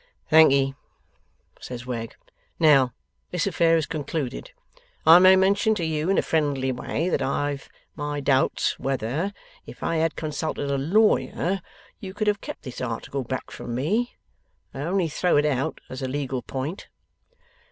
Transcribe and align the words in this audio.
'Thankee,' 0.31 0.73
says 1.59 1.85
Wegg. 1.85 2.15
'Now 2.59 2.91
this 3.29 3.45
affair 3.45 3.77
is 3.77 3.85
concluded, 3.85 4.51
I 5.05 5.19
may 5.19 5.35
mention 5.35 5.75
to 5.75 5.85
you 5.85 6.09
in 6.09 6.17
a 6.17 6.23
friendly 6.23 6.71
way 6.71 7.07
that 7.09 7.21
I've 7.21 7.69
my 7.95 8.19
doubts 8.19 8.79
whether, 8.79 9.31
if 9.67 9.83
I 9.83 9.97
had 9.97 10.15
consulted 10.15 10.71
a 10.71 10.77
lawyer, 10.79 11.61
you 11.99 12.15
could 12.15 12.25
have 12.25 12.41
kept 12.41 12.63
this 12.63 12.81
article 12.81 13.23
back 13.23 13.51
from 13.51 13.75
me. 13.75 14.15
I 14.73 14.79
only 14.79 15.07
throw 15.07 15.37
it 15.37 15.45
out 15.45 15.79
as 15.87 16.01
a 16.01 16.07
legal 16.07 16.41
point. 16.41 16.87